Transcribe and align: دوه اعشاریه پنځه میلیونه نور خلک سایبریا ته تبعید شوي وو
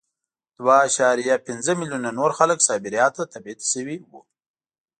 دوه 0.57 0.73
اعشاریه 0.83 1.35
پنځه 1.47 1.71
میلیونه 1.79 2.09
نور 2.19 2.31
خلک 2.39 2.59
سایبریا 2.67 3.07
ته 3.15 3.23
تبعید 3.33 3.59
شوي 3.71 3.97
وو 4.09 4.21